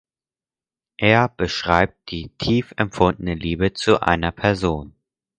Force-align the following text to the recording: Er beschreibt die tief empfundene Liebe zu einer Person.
Er 0.97 1.29
beschreibt 1.29 2.09
die 2.09 2.29
tief 2.39 2.73
empfundene 2.75 3.35
Liebe 3.35 3.73
zu 3.73 3.99
einer 4.01 4.31
Person. 4.31 4.95